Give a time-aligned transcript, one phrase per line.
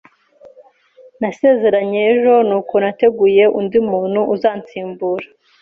[1.19, 5.27] Nasezeranye ejo, nuko nateguye undi muntu uzansimbura.